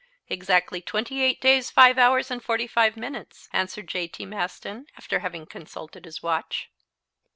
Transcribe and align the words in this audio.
"Exactly 0.29 0.81
twenty 0.81 1.21
eight 1.21 1.39
days, 1.39 1.69
five 1.69 1.99
hours 1.99 2.31
and 2.31 2.43
forty 2.43 2.65
five 2.65 2.97
minutes," 2.97 3.47
answered 3.53 3.85
J.T. 3.87 4.25
Maston, 4.25 4.87
after 4.97 5.19
having 5.19 5.45
consulted 5.45 6.05
his 6.05 6.23
watch. 6.23 6.71